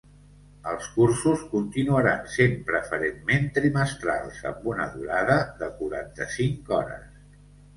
Els 0.69 0.85
cursos 0.93 1.41
continuaran 1.51 2.23
sent 2.37 2.55
preferentment 2.69 3.45
trimestrals 3.59 4.41
amb 4.53 4.67
una 4.73 4.89
durada 4.97 5.37
de 5.61 5.71
quaranta-cinc 5.83 6.75
hores. 6.81 7.07